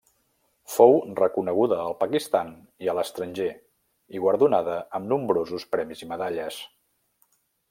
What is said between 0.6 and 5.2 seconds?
Fou reconeguda al Pakistan i a l'estranger i guardonada amb